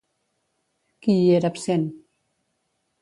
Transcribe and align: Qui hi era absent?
Qui 1.07 1.17
hi 1.25 1.29
era 1.41 1.53
absent? 1.55 1.87